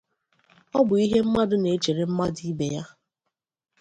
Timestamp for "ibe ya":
2.51-2.83